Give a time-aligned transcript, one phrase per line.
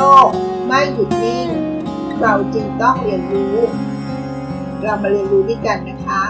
[0.00, 0.28] โลก
[0.66, 1.48] ไม่หยุดนิ่ง
[2.20, 3.56] เราจึงต้องเรียนรู้
[4.82, 6.22] เรามาเรียนรู้ด้วยกันนะคะ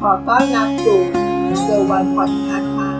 [0.00, 1.00] ขอต้อนรับสู่
[1.62, 2.90] เกิร์วันพอดคาส์ค่ะ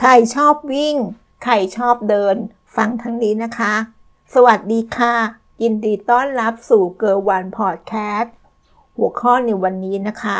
[0.00, 0.96] ใครชอบวิ่ง
[1.44, 2.36] ใครชอบเดิน
[2.76, 3.74] ฟังทางนี้นะคะ
[4.34, 5.14] สวัสดีค่ะ
[5.62, 8.34] ยินดีต้อนรับสู่เกิร์วันพอดแคสต์
[8.96, 10.38] หัวข้อในวันนี้นะคะ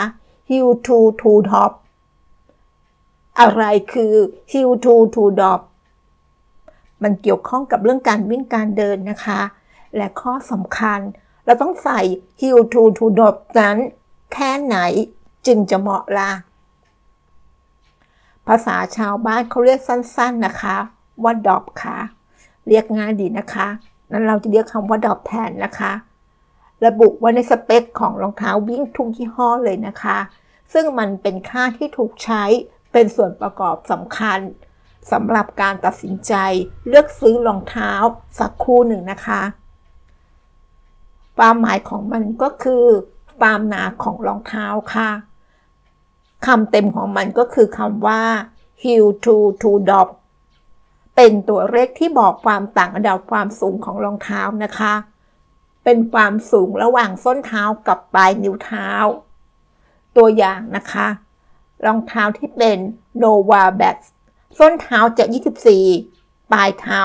[0.49, 1.73] Hill to to top
[3.41, 4.15] อะไรคือ
[4.53, 5.61] Hill to to top
[7.03, 9.41] มันเกี่ยวข้องกับเรื่องการวิ่งการเดินนะคะ
[9.97, 11.01] และข้อสำคัญ
[11.45, 12.01] เราต้องใส่
[12.41, 13.77] Hill to to top นั้น
[14.33, 14.77] แค่ไหน
[15.47, 16.31] จึงจะเหมาะล่ะ
[18.47, 20.77] ภาษาชาวบ้านเขาเรียกสั้น ๆนะคะ
[21.23, 21.99] ว่าดอบค่ะ
[22.69, 23.69] เรียกง่ายดีนะคะ
[24.11, 25.93] นั้นเราจะเรียกคำว่าดอบแทนนะคะ
[26.87, 30.19] ระบุไว้ในสเปคของรองเท้าวิ่งทุกยี่ห้อเลยนะคะ
[30.73, 32.45] ซึ่งมันเป็นค่าที่ถูกใช้
[32.93, 34.41] เป็นส่วนประกอบสำคัญ
[35.13, 36.35] สำหรับการตัดสินใจ
[36.89, 37.93] เลือกซื้อรองเท้า
[38.39, 39.43] สักคู่หนึ่งนะคะ
[41.39, 42.85] ความหมายของมันก็คือ
[43.41, 45.11] ความหนาของรองเท้าค่ะ
[46.47, 48.23] คำเต็มของมันก็คือคำว่า
[48.83, 50.09] heel to to drop
[51.17, 54.95] เป็นตัวเลขที่บอกความต่างระดับความสูงของรองเท้านะคะ
[55.85, 58.91] เป็นความสูงระหว่างส้นเท้ากับปลายนิ้วเท้า
[60.17, 61.07] ตัวอย่างนะคะ
[61.85, 62.79] รองเท้าที่เป็น
[63.23, 63.97] Nova b a t
[64.59, 65.25] ส้นเท้าจะ
[65.87, 67.01] 24 ปลายเท้า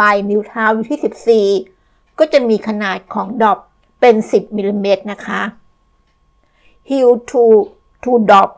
[0.00, 3.58] ปลายนิ้วเท้าอยู่ที่ 14 ก็จะมีขนาดของดอบ
[4.00, 5.42] เป็น 10มิลลิเมตรนะคะ
[6.88, 7.44] Heel to
[8.02, 8.50] to dop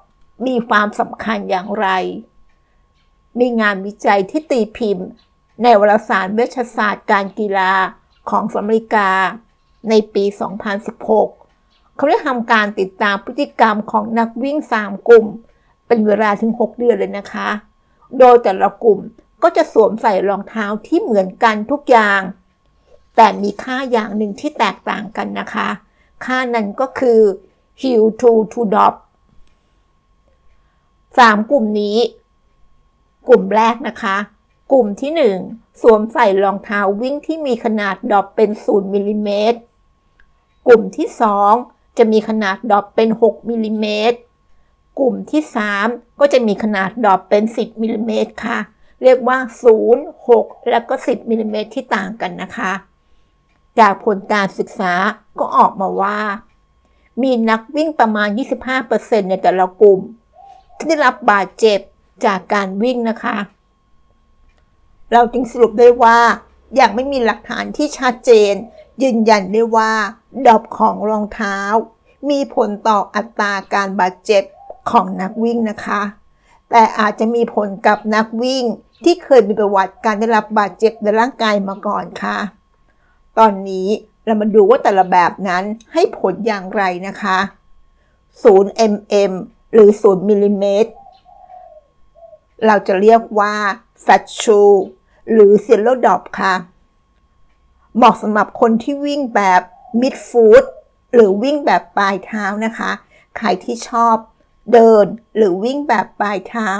[0.46, 1.88] มีความสำคัญอย่างไร
[3.38, 5.08] มีงานวิจัยที่ตีพิมพ์
[5.62, 7.72] ในวารสารเวชศาสตร์การกีฬา
[8.30, 9.10] ของสหรัฐอเมริกา
[9.88, 10.24] ในปี
[10.88, 11.49] 2016
[12.00, 15.26] เขาได้ทำการติดตามพฤติกรรมของนักวิ่ง 3 กลุ่ม
[15.86, 17.48] เป็นเวลาถึง 6 เดือนเลยนะคะ
[18.18, 18.98] โดยแต่ละกลุ่ม
[19.42, 22.20] ก็จะสวมใส่รองเท้าที่เหมือนกันทุกอย่าง
[23.16, 25.68] แต่มีค่าอย่างหนึ่งที่แตกต่างกันนะคะ
[26.24, 27.20] ค่านั้นก็คือ
[27.80, 28.94] heel to to drop
[30.66, 31.98] 3กลุ่มนี้
[33.28, 34.16] กลุ่มแรกนะคะ
[34.72, 35.12] กลุ่มที่
[35.46, 39.58] 1 สวมใส่รองเท้าวิ่งที่มีขนาดดอบเป็น 0มิลิเมตร
[40.66, 44.18] กลุ่มที่ 2 จะมีขนาดดอบเป็น 6มิลิเมตร
[44.98, 45.42] กลุ่มที่
[45.80, 48.58] 3 ก็จะมีขนาดดอบเป็น 10มิลิเมตรค่ะ
[49.02, 49.38] เรียกว่า
[49.82, 52.72] 0 6 และก็ 10มิลิเมตรที่ต่างกันนะคะ
[53.78, 54.92] จากผลการศึกษา
[55.38, 56.18] ก็ออกมาว่า
[57.22, 58.28] มีนักวิ่งประมาณ
[58.78, 59.98] 25%ในแต่ละกลุ่ม
[60.76, 61.80] ที่ได้รับบาดเจ็บ
[62.24, 63.36] จากการวิ่งนะคะ
[65.12, 66.18] เราจึงสรุปได้ว่า
[66.78, 68.52] ย่างไม่มีหลักฐานที่ชัดเจน
[69.02, 69.92] ยืนยันได้ว่า
[70.46, 71.58] ดอบของรองเท้า
[72.30, 74.44] มีผลต่ออัตราการบาดเจ็บ
[74.90, 76.02] ของนักวิ่งนะคะ
[76.70, 78.64] แต่อาจจะมีผลกับนักวิ่ง
[79.04, 82.38] ที่เคยมีประวัติการได้รับบาดเจ็บในร่างกายมาก่อนค่ะ
[83.38, 83.88] ตอนนี้
[84.24, 87.38] เรามาดูว่าแต่ละแบบนั้นให้ผลอย่างไรนะคะ
[88.32, 89.32] 0 mm
[89.72, 90.92] หรือ 0มิลลิเมตร
[92.66, 93.54] เราจะเรียกว่า
[94.04, 94.74] flat shoe
[95.32, 96.54] หรือ zero drop ค่ะ
[97.96, 99.62] เหมาะสำหรับคนที่วิ่งแบบ
[100.00, 100.64] midfoot
[101.14, 102.90] หรือวิ่งแบบปลายเท้านะคะ
[103.36, 104.16] ใครที่ชอบ
[104.72, 105.06] เดิน
[105.36, 106.70] หรือวิ่งแบบปลายเท้า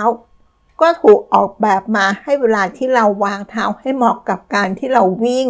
[0.80, 5.48] ก็ถูกออกแบบมาให้เวลาที่เราวางเท้าให้เหมาะกับการที่เราวิ่ง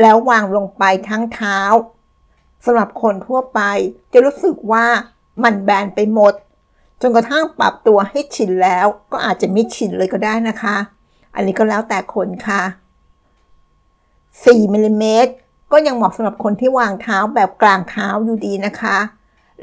[0.00, 1.58] แล้ววางลงไปทั้งเท้า
[2.64, 3.60] สำหรับคนทั่วไป
[4.12, 4.86] จะรู้สึกว่า
[5.44, 6.34] มันแบนไปหมด
[7.00, 10.76] จนกระทั่งปรับตัวให้ชินแล้วก็อาจจะไม่ชินเลยก็ได้นะคะ
[11.34, 12.62] อันนี้ก็แล้วแต่คนค่ะ
[13.48, 15.32] 4มิลิเมตร
[15.72, 18.98] ก็ยังเหมาะสำหรับคนที่วางเท้าแบบกลางเท้าอยู่ดีนะคะ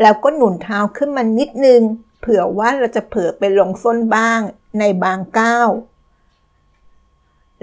[0.01, 1.81] แล้วก็หนุนเท้าขึ้นมานิดนึง
[2.19, 4.39] เผื่อว่าเราจะเผื่อไปลงส้นบ้าง
[4.79, 5.69] ในบางก้าว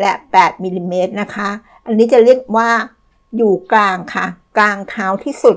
[0.01, 1.51] และ 8มิลิเมตรนะคะ
[1.87, 2.71] อันนี้จะเรียกว่า
[3.37, 4.27] อยู่กลางค่ะ
[4.57, 5.57] กลางเท้าที่สุด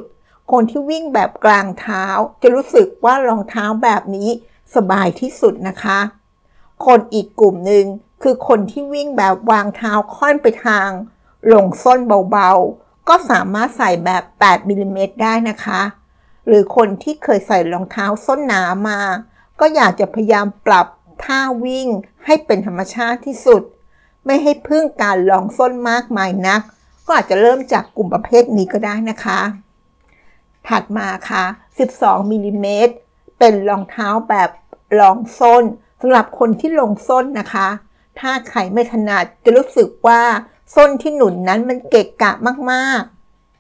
[0.52, 2.04] คนที่วิ่งแบบกลางเท้า
[2.42, 4.30] จะรู้สึกว่ารองเท้าแบบนี้
[4.76, 6.00] สบายที่สุดนะคะ
[6.86, 7.86] คนอีกกลุ่มหนึ่ง
[8.24, 10.90] คือคนที่วิ่งแบบวางเท้าค่อนไปทาง
[11.54, 12.00] ลงส้น
[12.32, 15.82] เบาๆ ก็สามารถใส่แบบ 8มิลิเมตรได้นะคะ
[16.48, 19.00] หรือคนที่เคยใส่รองเท้าส้นหนามา
[19.60, 20.88] ก็อยากจะพยายามปรับ
[21.24, 21.88] ท่าวิ่ง
[22.26, 23.62] ให้เป็นธรรมชาติที่สุด
[24.26, 26.62] ไม่ให้พึ่งการลองส้นมากมายนัก
[27.06, 29.40] ก็อาจจะเริ่มจากกลุ่มประเภทนี้ก็ได้นะคะ
[30.68, 31.44] ถัดมาค่ะ
[31.88, 32.94] 12มิลิเมตร
[33.40, 34.50] เป็นรองเท้าแบบ
[35.00, 35.64] รองส้น
[36.02, 37.68] สำหรับคนที่ลงส้นนะคะ
[38.20, 40.22] ถ้าใครไม่ถนัดจะรู้สึกว่า
[40.76, 42.32] ส้นที่หนุนนั้นมันเกะกะ
[42.72, 43.04] มาก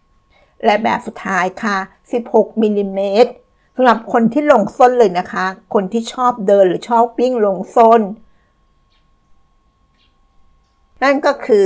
[0.03, 1.77] ๆ และแบบสุดท้ายค่ะ
[2.19, 3.31] 16มิลิเมตร
[3.75, 8.01] สำหรับคนที่ลงส้นเลยนะคะ คนที่ชอบเดินหรือชอบวิ่งลงส้น
[11.03, 11.65] นั่นก็คือ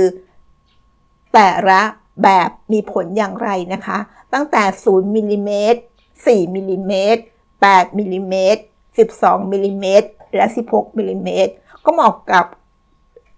[1.32, 1.82] แต่ละ
[2.22, 3.98] แบบมีผลอย่างไรนะคะ
[4.32, 5.80] ตั้งแต่ 0มิลลิเมตร
[6.16, 7.22] 4มิลลิเมตร
[7.60, 8.62] 8มิลลิเมตร
[9.06, 11.52] 12มิลลิเมตรและ 16มิลลิเมตร
[11.84, 12.46] ก็เหมาะกับ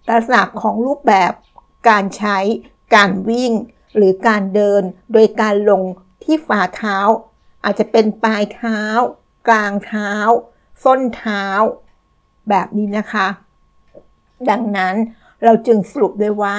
[0.08, 1.32] ลักษณะของรูปแบบ
[1.88, 2.38] การใช้
[2.94, 3.52] การวิ่ง
[3.96, 4.82] หรือการเดิน
[5.12, 5.82] โดยการลง
[6.22, 6.98] ที่ฝ่าเท้า
[7.64, 8.80] อาจจะเป็นปลายเท้า
[9.48, 10.12] กลางเท้า
[10.84, 11.44] ส้นเท้า
[12.48, 13.26] แบบนี้นะคะ
[14.50, 14.94] ดังนั้น
[15.44, 16.58] เราจึงสรุปได้ว่า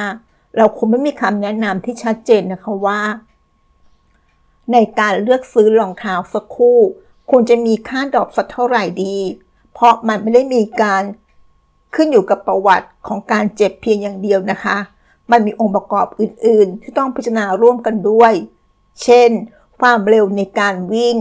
[0.57, 3.01] เราคงไม่มีคำแนะนำที่ชัดเจนนะคะว่า
[4.71, 6.79] ในการเลือกซื้อรองเท้าสักคู่
[7.29, 9.17] ควรจะมีค่าดอกสักเท่าไหร่ดี
[9.73, 11.03] เพราะมันไม่ได้มีการ
[11.95, 14.77] ขึ้นอยู่กับประวัติของการเจ็บเพียงอย่างเดียวนะคะ
[15.31, 18.33] มันมีองค์ประกอบอื่น ๆ ที่ต้องพิจารณาร่วมกันด้วย
[19.03, 19.31] เช่น
[19.79, 21.15] ความเร็วในการวิ่ง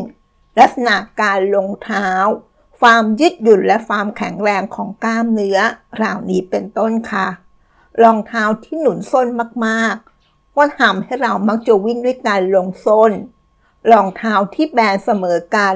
[0.61, 2.09] ลักษณะการลงเท้า
[2.81, 5.59] ความยืดหยุ่นและความแข็งแรงของกล้ามเนื้อ
[5.97, 7.29] เหล่านี้เป็นต้นค่ะ
[8.03, 9.27] รองเท้าที่หนุนส้น
[9.67, 13.13] มากๆ ก็ทำให้เรามักจะวิ่งด้วยการลงส้น
[13.93, 15.75] รองเท้าที่แบนเสมอกัน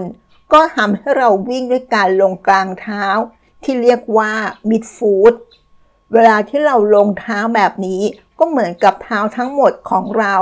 [0.52, 3.06] ก็ทำให้เราวิ่งด้วยการลงกลางเท้า
[3.62, 4.32] ที่เรียกว่า
[4.70, 5.34] mid foot
[6.12, 8.02] เวลาที่เราลงเท้าแบบนี้
[8.38, 10.34] ก็เหมือนกับเท้าทั้งหมดของเรา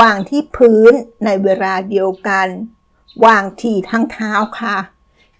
[0.00, 0.92] วางที่พื้น
[1.24, 2.48] ในเวลาเดียวกัน
[3.26, 4.76] วางทีทั้งเท้าค่ะ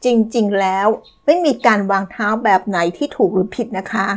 [0.05, 0.87] จริงๆแล้ว
[1.27, 4.09] ไม่มีการวางเท้าแบบไหนที่ถูกหรือผิดนะคะ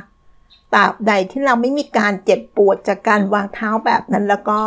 [0.73, 4.61] ตราบใดที่เราไม่มีการเจ็บปวดจากการวางเท้าแบบนั้นแล้วก็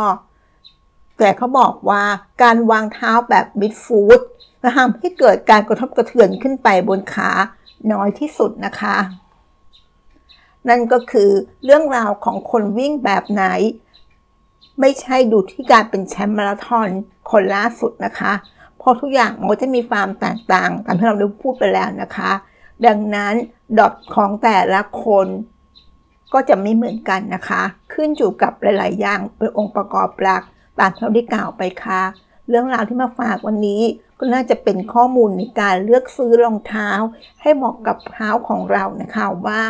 [1.17, 2.03] แต่เขาบอกว่า
[2.43, 4.19] การวางเท้าแบบมิดฟูด
[4.61, 7.29] จะทำให้เกิดการกระทบกระเทือนขึ้นไปบนขา
[7.91, 8.97] น้อยที่สุดนะคะ
[10.69, 11.29] นั่นก็คือ
[11.63, 13.43] เรื่องราวของคนวิ่งแบบไหน
[14.79, 16.89] ไม่ใช่ดูที่การเป็นแชมป์มาราธอน
[17.31, 18.33] คนล่าสุดนะคะ
[18.77, 22.31] เพราะทุกอย่างมันจะมีความแตกต่างตามที่เราได้พูดไปแล้วนะคะ
[22.85, 23.33] ดังนั้น
[23.77, 25.27] ดอทของแต่ละคน
[26.33, 27.61] ก็จะไม่เหมือนกันนะคะ
[27.93, 30.43] ขึ้นอยู่กับหลาย ๆ อย่างเป็นองค์ประกอบหลัก
[30.79, 32.01] ตามที่เราได้กล่าวไปค่ะ
[32.49, 33.81] เรื่องราวที่มาฝากวันนี้
[34.19, 36.89] ก็น่าจะเป็นข้อมูลในการเลือกซื้อรองเท้า
[37.41, 39.61] ให้เหมาะกับเท้าของเรานะคะว่า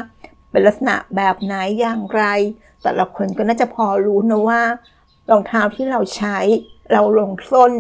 [0.55, 2.23] เป็นลักษณะแบบไหนอย่างไร
[2.83, 4.61] แต่ละคนก็น่าจะพอรู้นะว่า
[5.29, 6.37] รองเท้าที่เราใช้
[6.91, 7.71] เราลงส้น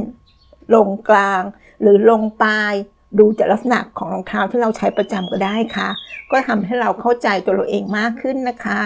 [0.75, 1.41] ลงกลาง
[1.81, 2.73] หรือลงปลาย
[3.19, 5.89] ดูจากลักษณะของรองเท้าที่เราใช้ประจำก็ได้ค่ะ
[6.31, 8.81] ก็ทำให้เราเข้าใจตัวเราเองมากขึ้นนะคะ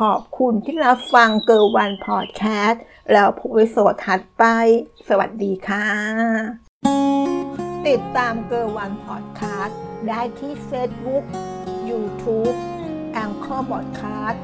[0.00, 2.82] ขอบคุณที่รับฟังเกิร์วันพอดแคสต์
[3.12, 4.44] แล้วพบกัน episode ถัดไป
[5.08, 5.86] สวัสดีค่ะ
[7.88, 9.78] ติดตามเกิร์วันพอดแคสต์
[10.08, 11.24] ได้ที่ Facebook
[11.88, 12.56] YouTube
[13.46, 14.34] podcast